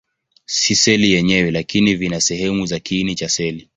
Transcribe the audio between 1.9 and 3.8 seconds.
vina sehemu za kiini cha seli.